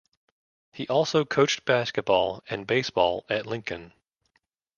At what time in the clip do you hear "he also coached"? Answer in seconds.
0.71-1.63